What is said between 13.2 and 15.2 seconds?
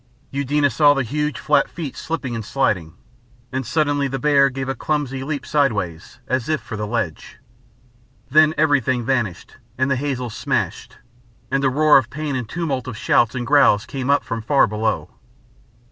and growls came up from far below.